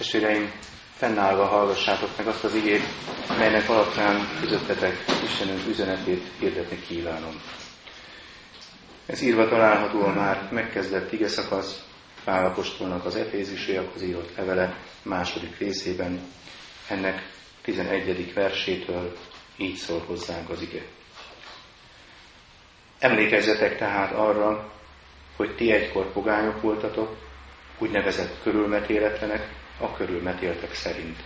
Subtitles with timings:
[0.00, 0.52] Testvéreim,
[0.94, 2.82] fennállva hallgassátok meg azt az igét,
[3.38, 7.40] melynek alapján közöttetek Istenünk üzenetét hirdetni kívánom.
[9.06, 11.84] Ez írva található a már megkezdett ige szakasz,
[12.24, 16.20] Pálapostolnak az Efézusiakhoz írott levele második részében,
[16.88, 17.30] ennek
[17.62, 18.34] 11.
[18.34, 19.16] versétől
[19.56, 20.82] így szól hozzánk az ige.
[22.98, 24.72] Emlékezzetek tehát arra,
[25.36, 27.16] hogy ti egykor pogányok voltatok,
[27.78, 31.16] úgynevezett körülmetéletlenek, a körülmetéltek szerint.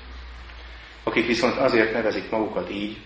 [1.03, 2.97] Akik viszont azért nevezik magukat így,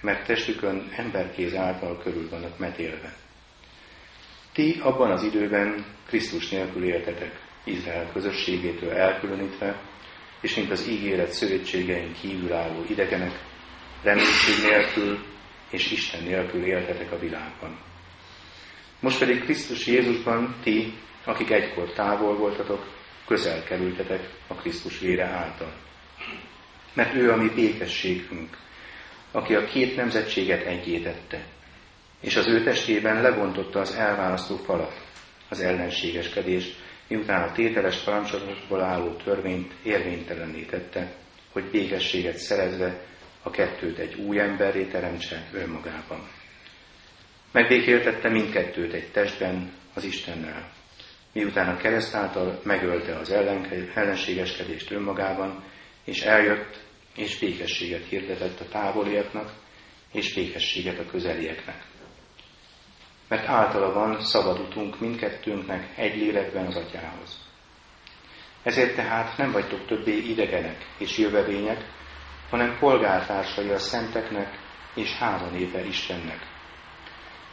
[0.00, 3.14] mert testükön emberkéz által körül vannak metélve.
[4.52, 9.80] Ti abban az időben Krisztus nélkül éltetek, Izrael közösségétől elkülönítve,
[10.40, 13.32] és mint az ígéret szövetségeink kívül álló idegenek,
[14.02, 15.18] reménység nélkül
[15.70, 17.78] és Isten nélkül éltetek a világban.
[19.00, 20.94] Most pedig Krisztus Jézusban ti,
[21.24, 22.86] akik egykor távol voltatok,
[23.30, 25.72] közel kerültetek a Krisztus vére által.
[26.92, 28.58] Mert ő a mi békességünk,
[29.30, 31.44] aki a két nemzetséget egyétette,
[32.20, 35.00] és az ő testében lebontotta az elválasztó falat,
[35.48, 36.64] az ellenségeskedés,
[37.08, 41.12] miután a tételes parancsolatokból álló törvényt érvénytelenné tette,
[41.52, 43.00] hogy békességet szerezve
[43.42, 46.28] a kettőt egy új emberré teremtse önmagában.
[47.52, 50.79] Megbékéltette mindkettőt egy testben az Istennel,
[51.32, 53.30] miután a kereszt által megölte az
[53.94, 55.64] ellenségeskedést önmagában,
[56.04, 56.80] és eljött,
[57.16, 59.52] és békességet hirdetett a távoliaknak,
[60.12, 61.82] és békességet a közelieknek.
[63.28, 67.48] Mert általa van szabad utunk mindkettőnknek egy lélekben az atyához.
[68.62, 71.84] Ezért tehát nem vagytok többé idegenek és jövevények,
[72.50, 74.58] hanem polgártársai a szenteknek
[74.94, 76.38] és háza népe Istennek.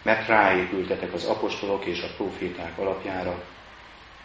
[0.03, 3.44] Mert ráépültetek az apostolok és a proféták alapjára,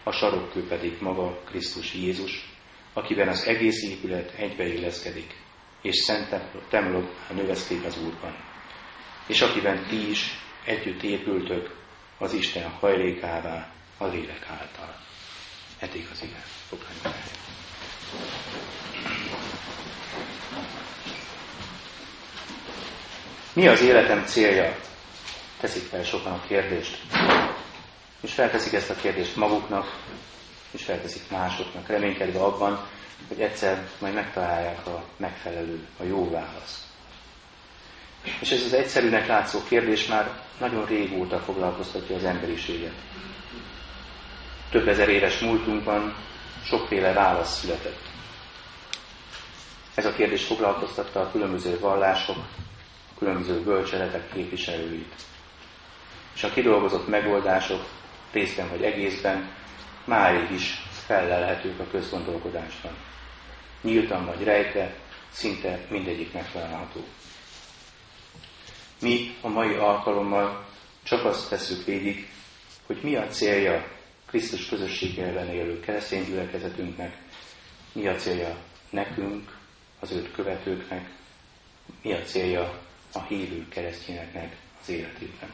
[0.03, 2.51] a sarokkő pedig maga Krisztus Jézus,
[2.93, 5.35] akiben az egész épület egybeilleszkedik,
[5.83, 6.35] és szent
[6.69, 8.37] temlok növeszték az Úrban,
[9.27, 11.77] és akiben ti is együtt épültök
[12.19, 14.97] az Isten hajlékává a lélek által.
[15.79, 16.43] Eddig az igen.
[16.69, 17.13] Foglaljunk el.
[23.53, 24.77] Mi az életem célja?
[25.61, 26.99] Teszik fel sokan a kérdést
[28.33, 29.97] és felteszik ezt a kérdést maguknak,
[30.71, 32.87] és felteszik másoknak, reménykedve abban,
[33.29, 36.79] hogy egyszer majd megtalálják a megfelelő, a jó választ.
[38.41, 42.95] És ez az egyszerűnek látszó kérdés már nagyon régóta foglalkoztatja az emberiséget.
[44.71, 46.15] Több ezer éves múltunkban
[46.65, 48.03] sokféle válasz született.
[49.95, 52.37] Ez a kérdés foglalkoztatta a különböző vallások,
[53.15, 55.15] a különböző bölcseletek képviselőit.
[56.35, 58.01] És a kidolgozott megoldások
[58.33, 59.51] részben vagy egészben,
[60.05, 62.93] máig is fellelhetők a közgondolkodásban.
[63.83, 64.95] Nyíltan vagy rejtve,
[65.31, 67.05] szinte mindegyik megtalálható.
[69.01, 70.67] Mi a mai alkalommal
[71.03, 72.29] csak azt tesszük végig,
[72.87, 73.89] hogy mi a célja
[74.27, 77.17] Krisztus közösségében élő keresztény gyülekezetünknek,
[77.93, 78.57] mi a célja
[78.91, 79.57] nekünk,
[80.01, 81.11] az őt követőknek,
[82.03, 82.81] mi a célja
[83.13, 85.51] a hívő keresztényeknek az életében.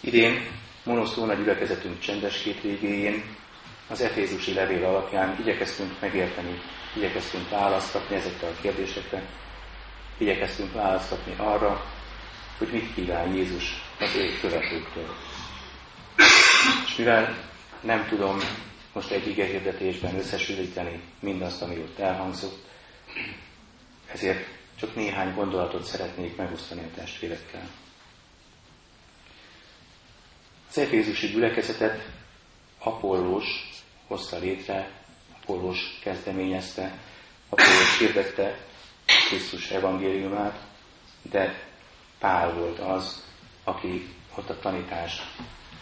[0.00, 0.46] Idén
[0.84, 3.24] monosztóna gyülekezetünk csendes hétvégéjén
[3.88, 6.60] az Efézusi levél alapján igyekeztünk megérteni,
[6.96, 9.22] igyekeztünk választatni ezekre a kérdésekre,
[10.18, 11.84] igyekeztünk választatni arra,
[12.58, 15.14] hogy mit kíván Jézus az ő követőktől.
[16.86, 17.36] És mivel
[17.80, 18.38] nem tudom
[18.92, 22.64] most egy ige hirdetésben összesülíteni mindazt, ami ott elhangzott,
[24.12, 24.46] ezért
[24.76, 27.68] csak néhány gondolatot szeretnék megosztani a testvérekkel.
[30.74, 32.08] Az efézusi gyülekezetet
[32.78, 33.70] Apollós
[34.06, 34.90] hozta létre,
[35.40, 36.98] Apollós kezdeményezte,
[37.48, 38.58] Apollós hirdette
[39.28, 40.58] Krisztus evangéliumát,
[41.22, 41.68] de
[42.18, 43.24] Pál volt az,
[43.64, 45.22] aki ott a tanítást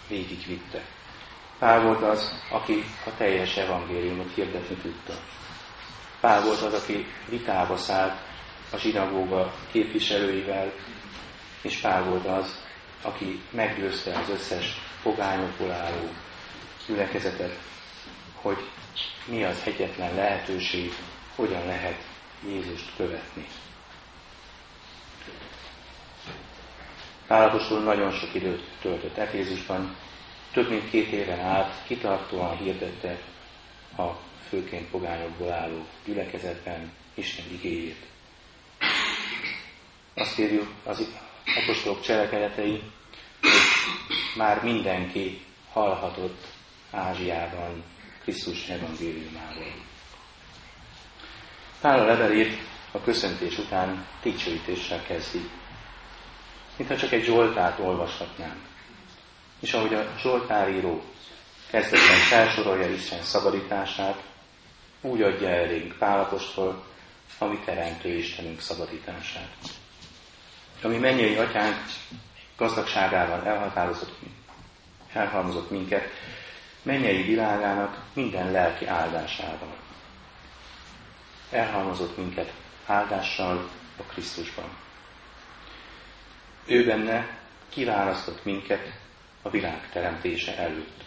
[0.09, 0.85] végigvitte.
[1.59, 5.15] Pál volt az, aki a teljes evangéliumot hirdetni tudta.
[6.21, 8.21] Pál volt az, aki vitába szállt
[8.73, 10.73] a zsinagóga képviselőivel,
[11.63, 12.71] és Pál volt az,
[13.03, 16.09] aki meggyőzte az összes fogányokból álló
[16.87, 17.59] gyülekezetet,
[18.35, 18.59] hogy
[19.25, 20.93] mi az egyetlen lehetőség,
[21.35, 22.03] hogyan lehet
[22.49, 23.47] Jézust követni.
[27.27, 29.97] Pálapostól nagyon sok időt töltött Efézusban,
[30.53, 33.19] több mint két éven át kitartóan hirdette
[33.97, 34.09] a
[34.49, 38.07] főként pogányokból álló gyülekezetben Isten igéjét.
[40.15, 41.07] Azt írjuk az
[41.45, 42.83] apostolok cselekedetei,
[44.37, 45.41] már mindenki
[45.73, 46.47] hallhatott
[46.91, 47.85] Ázsiában
[48.23, 49.75] Krisztus evangéliumáról.
[51.81, 52.59] Pál a levelét
[52.93, 55.51] a köszöntés után dicsőítéssel kezdi,
[56.77, 58.71] mintha csak egy Zsoltát olvashatnánk.
[59.61, 61.03] És ahogy a Zsoltáríró
[61.71, 64.23] kezdetben felsorolja Isten szabadítását,
[65.01, 66.85] úgy adja elénk Pálapostól,
[67.39, 69.57] ami Teremtő Istenünk szabadítását.
[70.83, 71.77] Ami mennyei atyánk
[72.57, 74.19] gazdagságával elhatározott,
[75.13, 76.09] elhalmozott minket,
[76.83, 79.77] mennyei világának minden lelki áldásával.
[81.51, 82.53] Elhalmozott minket
[82.87, 83.69] áldással
[83.99, 84.69] a Krisztusban.
[86.67, 87.39] Ő benne
[87.69, 88.93] kiválasztott minket
[89.43, 91.05] a világ teremtése előtt.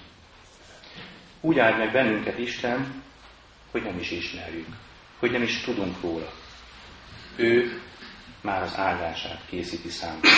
[1.41, 3.03] Úgy áld meg bennünket Isten,
[3.71, 4.67] hogy nem is ismerjük,
[5.19, 6.31] hogy nem is tudunk róla.
[7.35, 7.81] Ő
[8.45, 10.29] már az áldását készíti számunkra.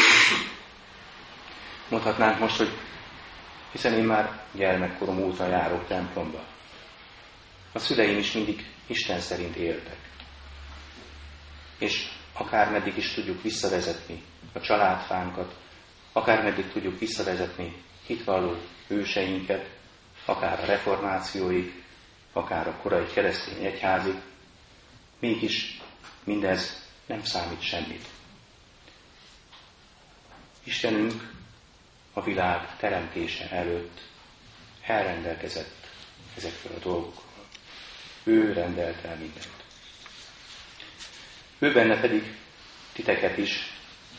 [1.90, 2.72] Mondhatnánk most, hogy
[3.72, 6.44] hiszen én már gyermekkorom óta járok templomba.
[7.74, 9.98] A szüleim is mindig Isten szerint éltek.
[11.78, 15.56] És akármeddig is tudjuk visszavezetni a családfánkat,
[16.12, 18.56] akármeddig tudjuk visszavezetni hitvalló
[18.88, 19.70] őseinket,
[20.26, 21.84] akár a reformációig,
[22.34, 24.16] akár a korai keresztény egyházig,
[25.20, 25.82] mégis
[26.24, 28.06] mindez nem számít semmit.
[30.64, 31.34] Istenünk
[32.14, 34.02] a világ teremtése előtt
[34.82, 35.88] elrendelkezett
[36.38, 37.46] ezekről a dolgokról.
[38.24, 39.64] Ő rendelt el mindent.
[41.60, 42.36] Ő benne pedig
[42.94, 43.74] titeket is,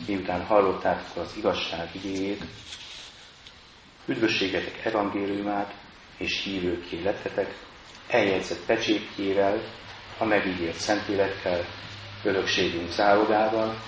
[0.06, 2.44] miután hallottátok az igazság igéjét,
[4.06, 5.74] üdvösségetek evangéliumát
[6.16, 7.54] és hívőké lettetek,
[8.08, 9.62] eljegyzett pecsétjével,
[10.18, 11.64] a megígért szentéletkel,
[12.22, 13.80] örökségünk zárodával,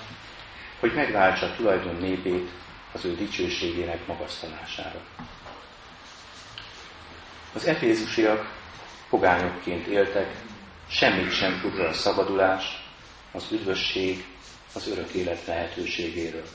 [0.80, 2.50] hogy megváltsa tulajdon népét
[2.92, 5.00] az ő dicsőségének magasztalására.
[7.54, 8.58] Az efézusiak
[9.08, 10.36] pogányokként éltek,
[10.88, 12.64] semmit sem tudva a szabadulás,
[13.32, 14.24] az üdvösség,
[14.74, 16.46] az örök élet lehetőségéről.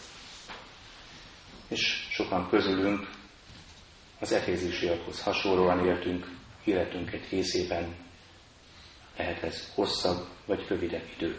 [1.68, 3.10] És sokan közülünk
[4.20, 6.28] az efézusiakhoz hasonlóan éltünk
[6.64, 7.96] életünk egy részében,
[9.18, 11.38] lehet ez hosszabb vagy rövidebb idő.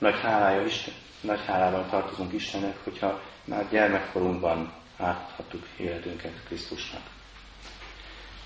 [0.00, 7.02] Nagy, hálája Isten, nagy hálával tartozunk Istennek, hogyha már gyermekkorunkban átadhattuk életünket Krisztusnak.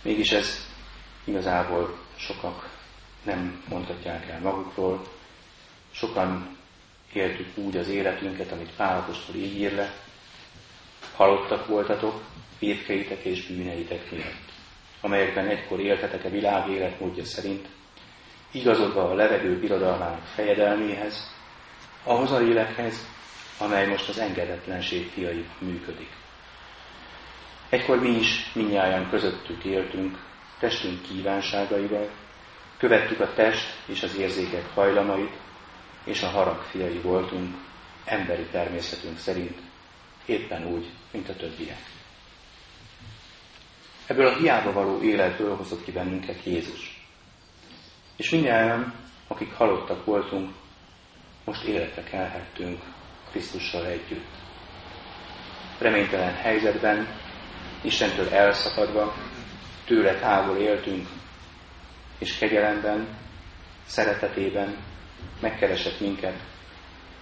[0.02, 0.66] Mégis ez
[1.24, 2.70] igazából sokak
[3.22, 5.02] nem mondhatják el magukról,
[5.90, 6.56] sokan
[7.12, 9.92] éltük úgy az életünket, amit Pálapostól így ír le,
[11.16, 12.22] halottak voltatok,
[12.58, 14.52] védkeitek és bűneitek miatt,
[15.00, 17.68] amelyekben egykor éltetek a világ életmódja szerint,
[18.50, 21.32] igazodva a levegő birodalmának fejedelméhez,
[22.04, 23.06] ahhoz a lélekhez,
[23.58, 26.10] amely most az engedetlenség fiai működik.
[27.68, 30.18] Egykor mi is minnyáján közöttük éltünk,
[30.58, 32.10] testünk kívánságaival,
[32.76, 35.32] követtük a test és az érzékek hajlamait,
[36.04, 37.54] és a harag fiai voltunk,
[38.04, 39.58] emberi természetünk szerint,
[40.26, 41.80] éppen úgy, mint a többiek.
[44.06, 47.06] Ebből a hiába való életből hozott ki bennünket Jézus.
[48.16, 48.86] És mindjárt,
[49.28, 50.50] akik halottak voltunk,
[51.44, 52.82] most életre kelhettünk
[53.30, 54.26] Krisztussal együtt.
[55.78, 57.08] Reménytelen helyzetben,
[57.82, 59.14] Istentől elszakadva,
[59.84, 61.08] tőle távol éltünk,
[62.18, 63.08] és kegyelemben,
[63.86, 64.76] szeretetében
[65.40, 66.40] megkeresett minket,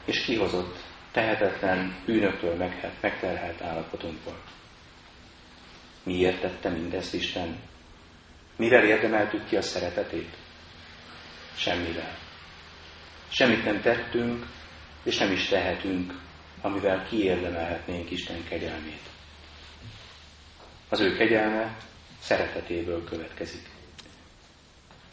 [0.04, 0.76] és kihozott
[1.12, 2.56] tehetetlen, bűnöktől
[3.00, 4.37] megterhelt állapotunkból.
[6.02, 7.56] Miért tette mindezt Isten?
[8.56, 10.37] Mivel érdemeltük ki a szeretetét?
[11.56, 12.18] Semmivel.
[13.32, 14.46] Semmit nem tettünk,
[15.02, 16.20] és nem is tehetünk,
[16.60, 19.00] amivel kiérdemelhetnénk Isten kegyelmét.
[20.88, 21.76] Az ő kegyelme
[22.20, 23.68] szeretetéből következik.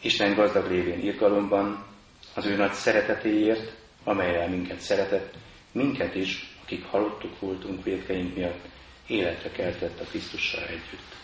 [0.00, 1.86] Isten gazdag lévén irgalomban,
[2.34, 3.72] az ő nagy szeretetéért,
[4.04, 5.34] amelyel minket szeretett,
[5.72, 8.64] minket is, akik halottuk voltunk védkeink miatt,
[9.06, 11.16] életre keltett a Krisztussal együtt.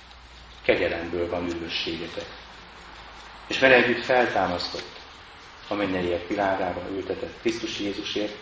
[0.63, 2.27] Kegyelemből van üdvösségetek.
[3.47, 4.96] És vele együtt feltámasztott,
[5.69, 8.37] a mennyeiek világába ültetett Krisztus Jézusért,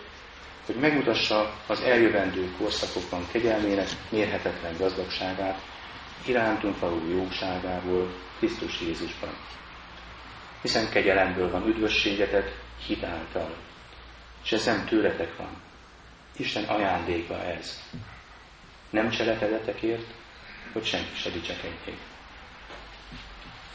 [0.66, 5.60] hogy megmutassa az eljövendő korszakokban kegyelmének mérhetetlen gazdagságát,
[6.26, 9.36] irántunk való jóságából Krisztus Jézusban.
[10.62, 13.54] Hiszen kegyelemből van üdvösségetek hitáltal,
[14.44, 15.62] és ez nem tőletek van.
[16.36, 17.82] Isten ajándéka ez.
[18.90, 20.06] Nem cselekedetekért,
[20.72, 21.98] hogy senki se dicsekedjék.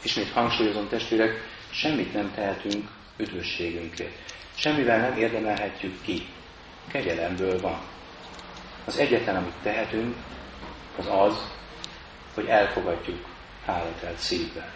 [0.02, 1.32] Ismét hangsúlyozom testvérek,
[1.70, 2.88] semmit nem tehetünk
[3.20, 4.32] üdvösségünkért.
[4.54, 6.26] Semmivel nem érdemelhetjük ki.
[6.92, 7.80] Kegyelemből van.
[8.84, 10.16] Az egyetlen, amit tehetünk,
[10.98, 11.52] az az,
[12.34, 13.26] hogy elfogadjuk
[13.66, 14.72] hálatelt szívvel.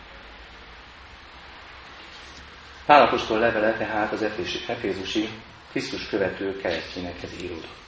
[2.87, 4.23] Pálapostól levele tehát az
[4.67, 5.29] Efézusi
[5.71, 7.83] Krisztus követő keresztényekhez íródott.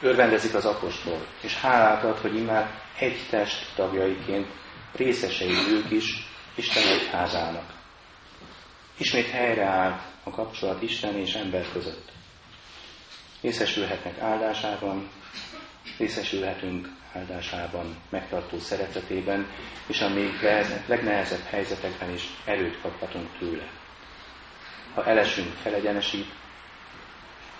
[0.00, 4.46] Örvendezik az apostol, és hálát ad, hogy immár egy test tagjaiként
[4.96, 7.74] részesei ők is Isten egyházának.
[8.98, 12.12] Ismét helyreállt a kapcsolat Isten és ember között.
[13.40, 15.10] Részesülhetnek áldásában,
[15.98, 19.46] részesülhetünk áldásában, megtartó szeretetében,
[19.86, 20.32] és a még
[20.86, 23.68] legnehezebb helyzetekben is erőt kaphatunk tőle.
[24.94, 26.32] Ha elesünk, felegyenesít,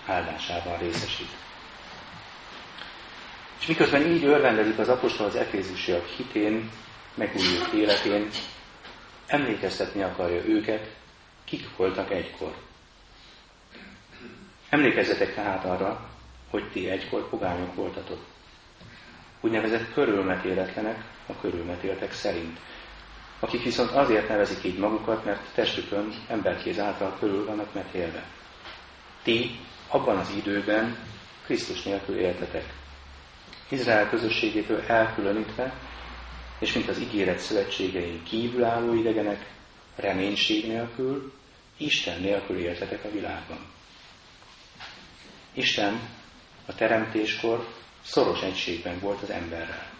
[0.05, 1.31] áldásában részesít.
[3.59, 6.69] És miközben így örvendezik az apostol az efézusiak hitén,
[7.13, 8.29] megújult életén,
[9.27, 10.96] emlékeztetni akarja őket,
[11.47, 12.55] kik voltak egykor.
[14.69, 16.09] Emlékezzetek tehát arra,
[16.49, 18.19] hogy ti egykor pogányok voltatok.
[19.41, 22.59] Úgynevezett körülmetéletlenek a körülmetéltek szerint.
[23.39, 28.23] Akik viszont azért nevezik így magukat, mert testükön emberkéz által körül vannak metélve.
[29.23, 30.97] Ti abban az időben
[31.45, 32.73] Krisztus nélkül éltetek.
[33.69, 35.73] Izrael közösségétől elkülönítve,
[36.59, 39.56] és mint az ígéret szövetségein kívülálló idegenek,
[39.97, 41.33] reménység nélkül,
[41.77, 43.59] Isten nélkül éltetek a világban.
[45.53, 46.09] Isten
[46.65, 47.67] a teremtéskor
[48.03, 49.91] szoros egységben volt az emberrel.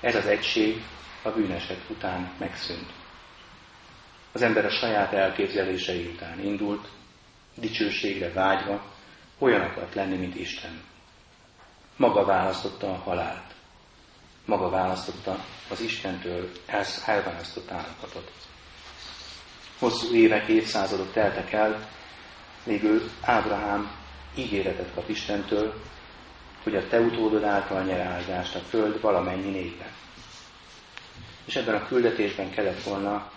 [0.00, 0.82] Ez az egység
[1.22, 2.92] a bűneset után megszűnt.
[4.32, 6.88] Az ember a saját elképzelései után indult,
[7.54, 8.84] dicsőségre vágyva,
[9.38, 10.82] olyan akart lenni, mint Isten.
[11.96, 13.54] Maga választotta a halált.
[14.44, 16.50] Maga választotta az Istentől
[17.06, 18.30] elválasztott állapotot.
[19.84, 21.88] Hosszú évek, évszázadok teltek el,
[22.64, 23.90] végül Ábrahám
[24.36, 25.74] ígéretet kap Istentől,
[26.62, 28.24] hogy a te utódod által nyer
[28.54, 29.84] a föld valamennyi népe.
[31.44, 33.30] És ebben a küldetésben kellett volna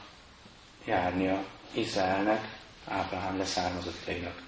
[0.85, 4.41] járnia Izraelnek, Ábrahám leszármazottainak.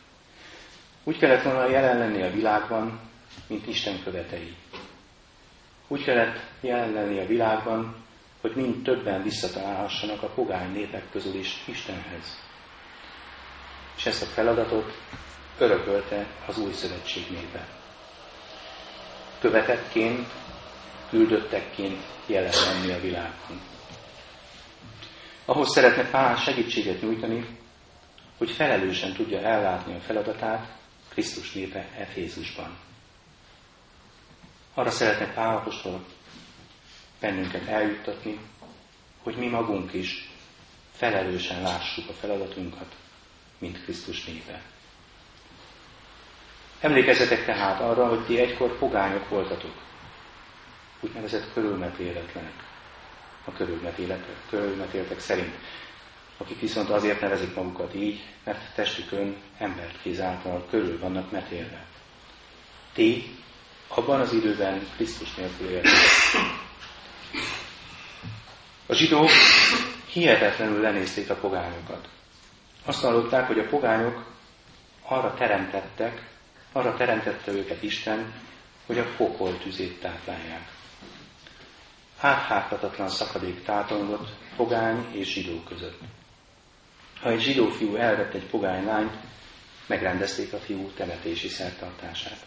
[1.04, 3.00] Úgy kellett volna jelen lenni a világban,
[3.48, 4.56] mint Isten követei.
[5.88, 8.08] Úgy kellett jelen lenni a világban,
[8.42, 12.40] hogy mind többen visszatalálhassanak a pogány népek közül is Istenhez.
[13.98, 14.98] És ezt a feladatot
[15.58, 17.68] örökölte az új szövetség népe.
[19.40, 20.28] Követetként,
[21.10, 23.62] küldöttekként jelen lenni a világban.
[25.46, 27.58] Ahhoz szeretne Pál segítséget nyújtani,
[28.38, 30.78] hogy felelősen tudja ellátni a feladatát
[31.10, 32.78] Krisztus népe Efézusban.
[34.74, 36.06] Arra szeretne Pál apostol
[37.20, 38.40] bennünket eljuttatni,
[39.24, 40.30] hogy mi magunk is
[40.92, 42.96] felelősen lássuk a feladatunkat,
[43.58, 44.62] mint Krisztus népe.
[46.80, 49.74] Emlékezzetek tehát arra, hogy ti egykor pogányok voltatok,
[51.00, 52.68] úgynevezett körülmetéletlenek,
[53.46, 53.52] a
[54.50, 55.56] körülmetéltek szerint
[56.42, 61.86] akik viszont azért nevezik magukat így, mert testükön embert kéz által körül vannak metélve.
[62.94, 63.36] Ti
[63.88, 65.92] abban az időben Krisztus nélkül éltek.
[68.86, 69.30] A zsidók
[70.12, 72.08] hihetetlenül lenézték a pogányokat.
[72.86, 74.26] Azt hallották, hogy a pogányok
[75.02, 76.28] arra teremtettek,
[76.72, 78.34] arra teremtette őket Isten,
[78.86, 80.72] hogy a pokol tüzét táplálják.
[82.20, 86.00] Áthághatatlan szakadék tátongott pogány és zsidó között.
[87.22, 89.14] Ha egy zsidó fiú elvett egy pogány lányt,
[89.86, 92.46] megrendezték a fiú temetési szertartását.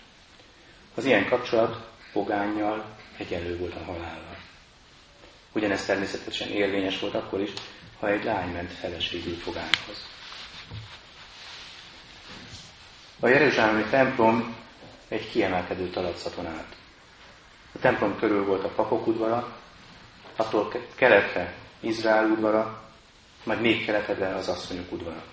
[0.94, 4.31] Az ilyen kapcsolat pogányjal egyenlő volt a halállal.
[5.52, 7.50] Ugyanez természetesen érvényes volt akkor is,
[8.00, 10.06] ha egy lány ment feleségül fogányhoz.
[13.20, 14.56] A Jeruzsálemi templom
[15.08, 16.76] egy kiemelkedő talatszaton állt.
[17.74, 19.56] A templom körül volt a papok udvara,
[20.36, 22.82] attól keletre Izrael udvara,
[23.44, 25.24] majd még keletebbre az asszonyok udvara.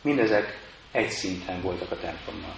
[0.00, 0.58] Mindezek
[0.92, 2.56] egy szinten voltak a templommal.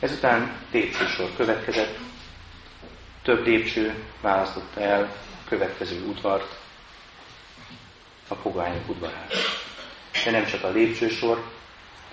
[0.00, 1.98] Ezután lépcsősor következett,
[3.28, 5.02] több lépcső választotta el
[5.44, 6.58] a következő udvart,
[8.28, 9.32] a pogányok udvarát.
[10.24, 11.44] De nem csak a lépcsősor,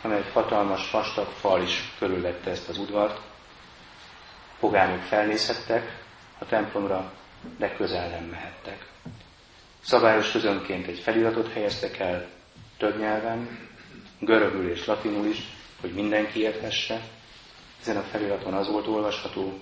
[0.02, 3.18] hanem egy hatalmas vastag fal is körülvette ezt az udvart.
[3.18, 6.04] A pogányok felnézhettek
[6.40, 7.14] a templomra,
[7.58, 8.88] de közel nem mehettek.
[9.82, 12.28] Szabályos közönként egy feliratot helyeztek el
[12.78, 13.70] több nyelven,
[14.20, 15.40] görögül és latinul is,
[15.82, 17.02] hogy mindenki érthesse.
[17.82, 19.60] Ezen a feliraton az volt olvasható,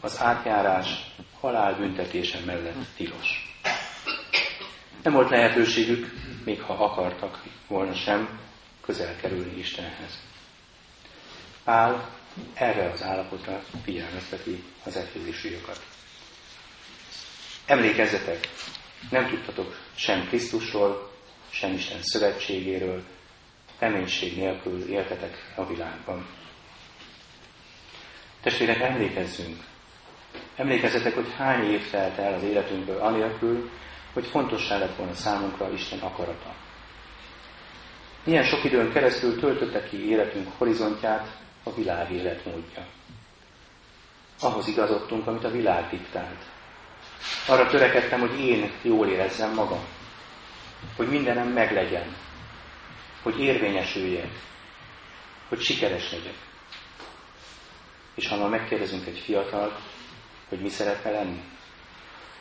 [0.00, 3.58] az átjárás halálbüntetése mellett tilos.
[5.02, 6.12] Nem volt lehetőségük,
[6.44, 8.40] még ha akartak volna sem,
[8.80, 10.22] közel kerülni Istenhez.
[11.64, 12.08] Pál
[12.54, 15.80] erre az állapotra figyelmezteti az efézisiakat.
[17.66, 18.48] Emlékezzetek,
[19.10, 21.10] nem tudtatok sem Krisztusról,
[21.50, 23.02] sem Isten szövetségéről,
[23.78, 26.26] reménység nélkül éltetek a világban.
[28.40, 29.64] Testvérek, emlékezzünk!
[30.60, 33.70] Emlékezzetek, hogy hány év telt el az életünkből anélkül,
[34.12, 36.54] hogy fontossá lett volna számunkra Isten akarata.
[38.24, 42.86] Milyen sok időn keresztül töltötte ki életünk horizontját a világ életmódja.
[44.40, 46.44] Ahhoz igazodtunk, amit a világ diktált.
[47.48, 49.84] Arra törekedtem, hogy én jól érezzem magam.
[50.96, 52.16] Hogy mindenem meglegyen.
[53.22, 54.30] Hogy érvényesüljek.
[55.48, 56.36] Hogy sikeres legyek.
[58.14, 59.80] És ha ma megkérdezünk egy fiatalt,
[60.50, 61.42] hogy mi szeretne lenni,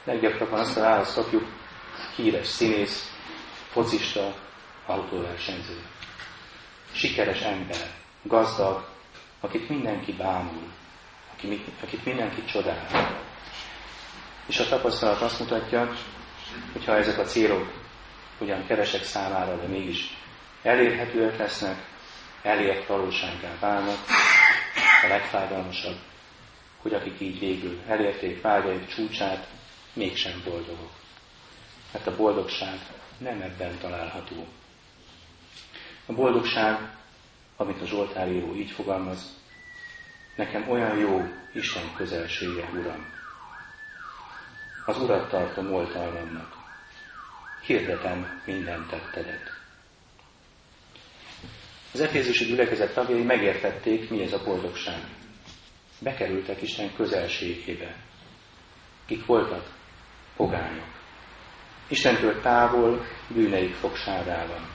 [0.03, 1.47] leggyakrabban azt a választ kapjuk,
[2.15, 3.15] híres színész,
[3.71, 4.35] focista,
[4.85, 5.81] autóversenyző.
[6.91, 7.91] Sikeres ember,
[8.23, 8.87] gazdag,
[9.39, 10.71] akit mindenki bámul,
[11.83, 12.87] akit mindenki csodál.
[14.45, 15.93] És a tapasztalat azt mutatja,
[16.71, 17.71] hogy ha ezek a célok
[18.39, 20.17] ugyan keresek számára, de mégis
[20.63, 21.77] elérhetőek lesznek,
[22.41, 23.97] elért valósággá válnak,
[25.03, 25.97] a legfájdalmasabb,
[26.81, 29.47] hogy akik így végül elérték vágyaik csúcsát,
[29.93, 30.91] mégsem boldogok.
[31.93, 32.79] Mert a boldogság
[33.17, 34.47] nem ebben található.
[36.05, 36.95] A boldogság,
[37.55, 39.37] amit a Zsoltáríró így fogalmaz,
[40.35, 43.05] nekem olyan jó Isten közelsége, Uram.
[44.85, 46.57] Az Urat tartom oltalmamnak.
[47.65, 49.57] Hirdetem minden tettedet.
[51.93, 55.18] Az efézusi gyülekezet tagjai megértették, mi ez a boldogság.
[55.99, 57.95] Bekerültek Isten közelségébe.
[59.05, 59.77] Kik voltak?
[60.35, 60.97] Pogányok.
[61.87, 64.69] Istentől távol, bűneik fogságában.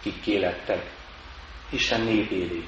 [0.00, 0.90] Kik kélettek?
[1.70, 2.66] Isten népévé,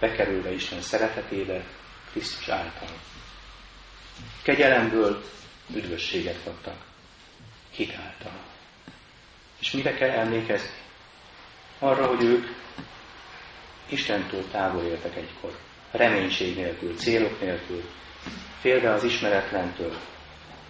[0.00, 1.64] bekerülve Isten szeretetébe,
[2.10, 2.88] Krisztus által.
[4.42, 5.22] Kegyelemből
[5.74, 6.84] üdvösséget kaptak.
[7.70, 8.44] Hit által.
[9.60, 10.76] És mire kell emlékezni?
[11.78, 12.46] Arra, hogy ők
[13.88, 15.58] Istentől távol éltek egykor.
[15.90, 17.84] Reménység nélkül, célok nélkül,
[18.60, 19.96] félve az ismeretlentől,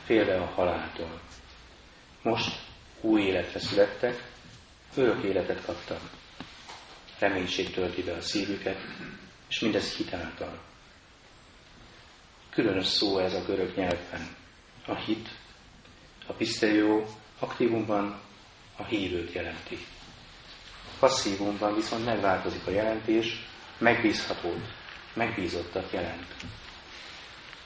[0.05, 1.21] félve a haláltól.
[2.23, 2.59] Most
[3.01, 4.23] új életre születtek,
[4.97, 6.01] örök életet kaptak.
[7.19, 8.79] Reménység tölti be a szívüket,
[9.49, 10.59] és mindez hitáltal.
[12.51, 14.37] Különös szó ez a görög nyelvben.
[14.87, 15.29] A hit,
[16.27, 17.07] a piszterió
[17.39, 18.21] aktívumban
[18.77, 19.79] a hívőt jelenti.
[20.99, 23.47] Passzívumban viszont megváltozik a jelentés,
[23.79, 24.67] megbízhatót,
[25.13, 26.35] megbízottat jelent.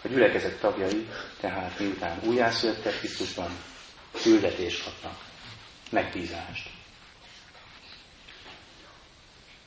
[0.04, 1.08] A gyülekezet tagjai
[1.40, 3.50] tehát miután újjászülettek Krisztusban,
[4.22, 5.24] küldetést kapnak,
[5.90, 6.70] megbízást.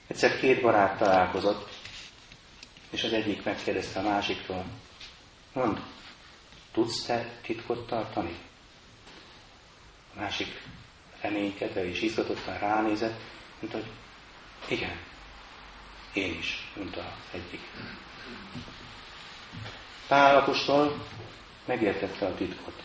[0.07, 1.69] Egyszer két barát találkozott,
[2.89, 4.65] és az egyik megkérdezte a másiktól,
[5.53, 5.79] mond,
[6.71, 8.37] tudsz te titkot tartani?
[10.15, 10.61] A másik
[11.21, 13.19] reménykedve és izgatottan ránézett,
[13.59, 13.91] mondta, hogy
[14.77, 14.99] igen,
[16.15, 17.61] én is, mondta egyik.
[20.07, 21.05] Pál apostol
[21.65, 22.83] megértette a titkot.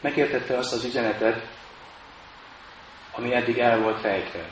[0.00, 1.46] Megértette azt az üzenetet,
[3.12, 4.48] ami eddig el volt rejtve.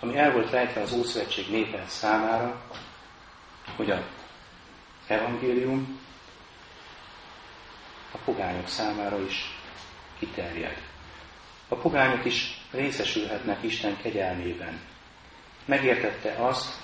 [0.00, 2.62] Ami el volt rejtve az Ószövetség népe számára,
[3.76, 4.06] hogy a
[5.06, 6.00] evangélium
[8.12, 9.58] a pogányok számára is
[10.18, 10.82] kiterjed.
[11.68, 14.80] A pogányok is részesülhetnek Isten kegyelmében.
[15.64, 16.80] Megértette azt,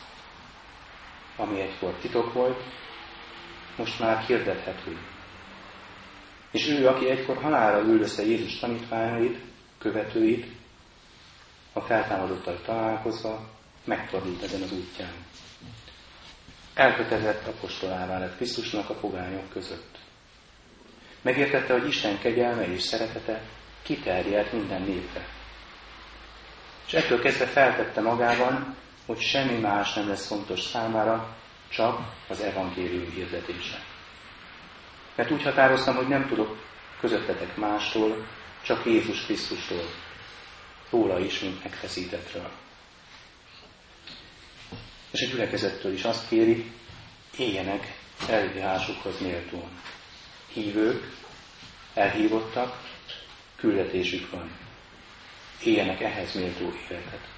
[1.38, 2.62] ami egykor titok volt,
[3.77, 4.98] most már hirdethető.
[6.51, 9.38] És ő, aki egykor halára üldözte Jézus tanítványait,
[9.79, 10.46] követőit,
[11.72, 13.48] a feltámadottal találkozva,
[13.85, 15.12] megfordult ezen az útján.
[16.74, 19.98] Elkötelezett apostolává lett Krisztusnak a pogányok között.
[21.22, 23.42] Megértette, hogy Isten kegyelme és szeretete
[23.83, 25.27] kiterjedt minden népre.
[26.87, 28.77] És ettől kezdve feltette magában,
[29.09, 31.37] hogy semmi más nem lesz fontos számára,
[31.68, 33.85] csak az evangélium hirdetése.
[35.14, 36.57] Mert úgy határoztam, hogy nem tudok
[37.01, 38.27] közöttetek mástól,
[38.62, 39.85] csak Jézus Krisztustól,
[40.90, 42.51] róla is, mint megfeszítettről.
[45.11, 46.73] És a gyülekezettől is azt kéri,
[47.38, 49.81] éljenek elhívásukhoz méltóan.
[50.53, 51.12] Hívők,
[51.94, 52.77] elhívottak,
[53.57, 54.51] küldetésük van.
[55.64, 57.38] Éljenek ehhez méltó életet.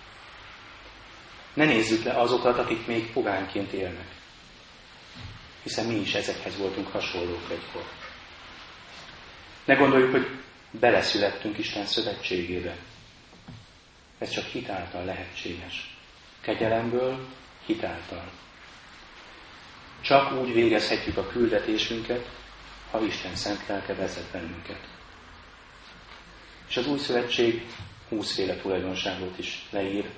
[1.55, 4.09] Ne nézzük le azokat, akik még pogánként élnek.
[5.63, 7.85] Hiszen mi is ezekhez voltunk hasonlók egykor.
[9.65, 10.27] Ne gondoljuk, hogy
[10.71, 12.77] beleszülettünk Isten szövetségébe.
[14.19, 15.97] Ez csak hitáltal lehetséges.
[16.41, 17.27] Kegyelemből,
[17.67, 18.31] hitáltal.
[20.01, 22.29] Csak úgy végezhetjük a küldetésünket,
[22.91, 24.89] ha Isten szent lelke vezet bennünket.
[26.69, 27.67] És az új szövetség
[28.09, 30.11] húszféle tulajdonságot is leír,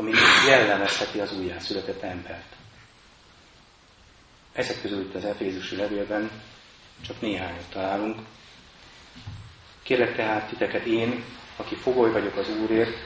[0.00, 0.12] ami
[0.46, 2.54] jellemezheti az újjászületett embert.
[4.52, 6.30] Ezek közül itt az Efézusi levélben
[7.06, 8.18] csak néhányat találunk.
[9.82, 11.24] Kérlek tehát titeket én,
[11.56, 12.96] aki fogoly vagyok az Úrért,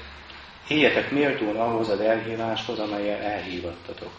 [0.69, 4.13] éljetek méltón ahhoz az elhíváshoz, amelyel elhívattatok.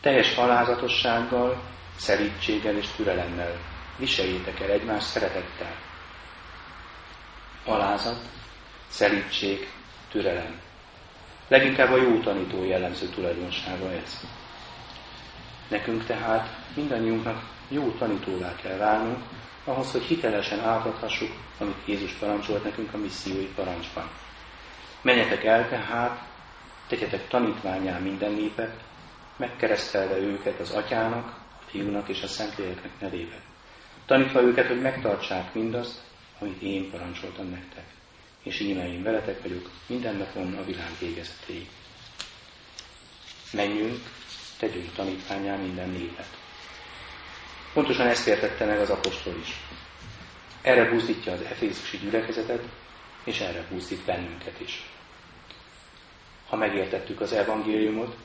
[0.00, 1.62] Teljes alázatossággal,
[1.96, 3.58] szerítséggel és türelemmel
[3.98, 5.76] viseljétek el egymást szeretettel.
[7.64, 8.20] Alázat,
[8.88, 9.68] szerítség,
[10.10, 10.60] türelem.
[11.48, 14.20] Leginkább a jó tanító jellemző tulajdonsága ez.
[15.68, 19.18] Nekünk tehát mindannyiunknak jó tanítóvá kell válnunk,
[19.64, 24.10] ahhoz, hogy hitelesen átadhassuk, amit Jézus parancsolt nekünk a missziói parancsban.
[25.02, 26.22] Menjetek el tehát,
[26.88, 28.80] tegyetek tanítványá minden népet,
[29.36, 31.26] megkeresztelve őket az atyának,
[31.60, 33.36] a fiúnak és a szentléleknek nevébe.
[34.06, 36.00] Tanítva őket, hogy megtartsák mindazt,
[36.38, 37.84] amit én parancsoltam nektek.
[38.42, 41.68] És íme én veletek vagyok minden napon a világ végezetéig.
[43.52, 44.00] Menjünk,
[44.58, 46.38] tegyünk tanítványá minden népet.
[47.72, 49.60] Pontosan ezt értette meg az apostol is.
[50.62, 52.62] Erre buzdítja az efészusi gyülekezetet,
[53.24, 54.82] és erre buzdít bennünket is.
[56.48, 58.16] Ha megértettük az evangéliumot,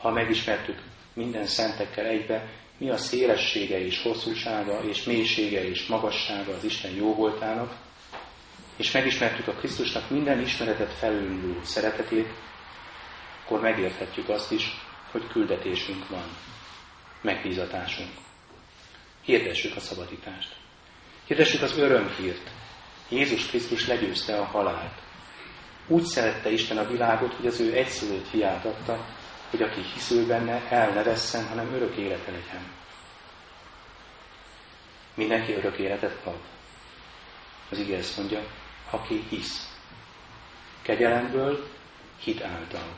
[0.00, 6.64] ha megismertük minden szentekkel egybe, mi a szélessége és hosszúsága és mélysége és magassága az
[6.64, 7.76] Isten jó voltának,
[8.78, 12.28] és megismertük a Krisztusnak minden ismeretet felülmúló szeretetét,
[13.44, 16.24] akkor megérthetjük azt is, hogy küldetésünk van,
[17.20, 18.10] megbízatásunk.
[19.22, 20.56] Hirdessük a szabadítást.
[21.26, 22.50] Hirdessük az örömhírt.
[23.08, 24.98] Jézus Krisztus legyőzte a halált.
[25.86, 29.06] Úgy szerette Isten a világot, hogy az ő egyszülött fiát adta,
[29.50, 32.70] hogy aki hiszül benne, el ne vesszen, hanem örök élete legyen.
[35.14, 36.38] Mindenki örök életet kap.
[37.70, 38.42] Az ige ezt mondja,
[38.90, 39.76] aki hisz.
[40.82, 41.68] Kegyelemből,
[42.18, 42.96] hit által.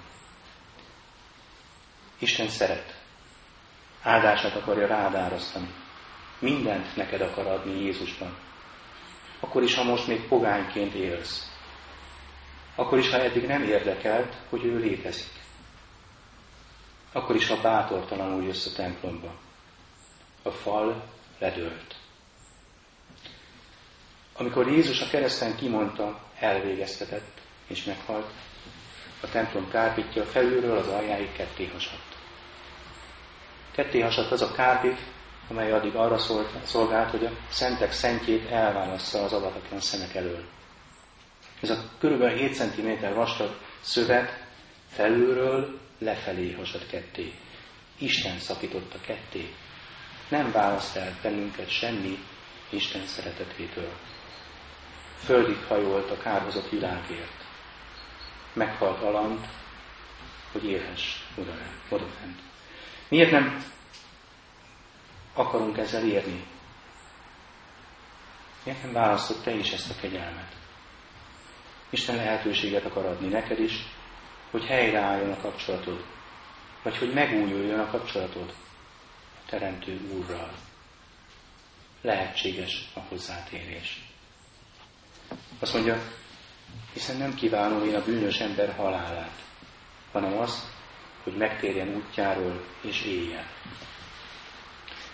[2.18, 2.98] Isten szeret.
[4.02, 5.74] Áldását akarja rád árasztani.
[6.38, 8.36] Mindent neked akar adni Jézusban.
[9.40, 11.50] Akkor is, ha most még pogányként élsz.
[12.74, 15.32] Akkor is, ha eddig nem érdekelt, hogy ő létezik.
[17.12, 19.34] Akkor is, ha bátortalanul jössz a templomba.
[20.42, 21.04] A fal
[21.38, 21.99] ledőlt.
[24.40, 28.30] Amikor Jézus a kereszten kimondta, elvégeztetett és meghalt,
[29.20, 32.16] a templom kárpitja felülről az aljáig ketté hasadt.
[33.70, 34.98] Ketté hasadt az a kárpit,
[35.48, 36.18] amely addig arra
[36.64, 40.44] szolgált, hogy a szentek szentjét elválassza az avatatlan szemek elől.
[41.60, 42.28] Ez a kb.
[42.28, 44.44] 7 cm vastag szövet
[44.88, 47.34] felülről lefelé hasadt ketté.
[47.98, 49.54] Isten szakította ketté.
[50.28, 52.18] Nem választ el bennünket semmi
[52.70, 53.92] Isten szeretetétől.
[55.24, 57.44] Földig hajolt a kárhozott világért.
[58.52, 59.46] Meghalt alant,
[60.52, 61.16] hogy élhess
[61.90, 62.40] odafent.
[63.08, 63.64] Miért nem
[65.34, 66.44] akarunk ezzel érni?
[68.64, 70.56] Miért nem választott te is ezt a kegyelmet?
[71.90, 73.86] Isten lehetőséget akar adni neked is,
[74.50, 76.04] hogy helyreálljon a kapcsolatod,
[76.82, 78.54] vagy hogy megújuljon a kapcsolatod
[79.36, 80.52] a Teremtő Úrral.
[82.00, 84.09] Lehetséges a hozzátérés.
[85.58, 86.02] Azt mondja,
[86.92, 89.38] hiszen nem kívánom én a bűnös ember halálát,
[90.12, 90.68] hanem az,
[91.22, 93.44] hogy megtérjen útjáról és éljen.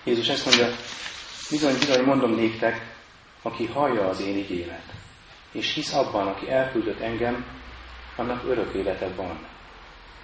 [0.04, 0.76] Jézus ezt mondja,
[1.50, 2.94] bizony, bizony mondom néktek,
[3.42, 4.92] aki hallja az én igémet,
[5.52, 7.44] és hisz abban, aki elküldött engem,
[8.16, 9.46] annak örök élete van.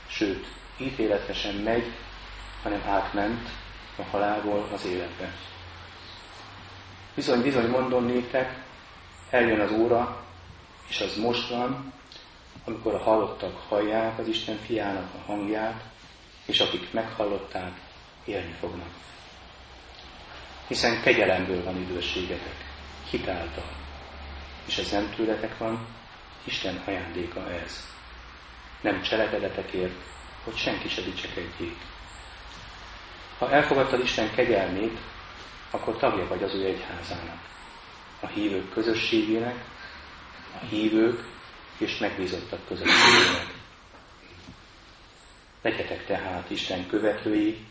[0.08, 1.92] Sőt, ítéletre sem megy,
[2.62, 3.48] hanem átment
[3.96, 5.32] a halálból az életbe.
[7.14, 8.61] Bizony, bizony mondom néktek,
[9.32, 10.24] eljön az óra,
[10.88, 11.92] és az most van,
[12.64, 15.82] amikor a halottak hallják az Isten fiának a hangját,
[16.46, 17.72] és akik meghallották,
[18.24, 18.88] élni fognak.
[20.66, 22.54] Hiszen kegyelemből van időségetek,
[23.10, 23.70] hitáltal,
[24.66, 25.86] és ez nem tőletek van,
[26.44, 27.86] Isten ajándéka ez.
[28.80, 30.00] Nem cselekedetekért,
[30.44, 31.76] hogy senki se dicsekedjék.
[33.38, 34.98] Ha elfogadtad Isten kegyelmét,
[35.70, 37.50] akkor tagja vagy az ő egyházának,
[38.22, 39.64] a hívők közösségének,
[40.60, 41.24] a hívők
[41.78, 43.54] és megbízottak közösségének.
[45.62, 47.66] Legyetek tehát Isten követői,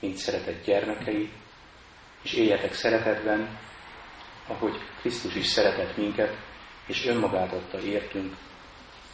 [0.00, 1.32] mint szeretett gyermekei,
[2.22, 3.58] és éljetek szeretetben,
[4.46, 6.36] ahogy Krisztus is szeretett minket,
[6.86, 8.36] és önmagát adta értünk,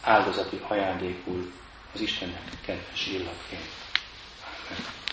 [0.01, 1.51] áldozati ajándékul
[1.93, 3.69] az Istennek kedves illatként.
[4.69, 5.04] Amen.